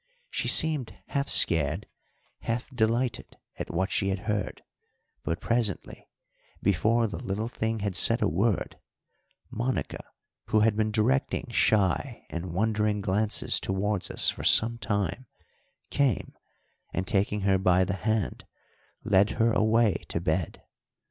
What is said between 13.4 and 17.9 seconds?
towards us for some time, came, and, taking her by